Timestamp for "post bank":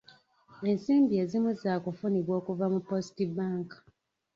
2.87-3.69